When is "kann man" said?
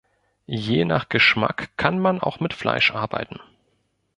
1.77-2.21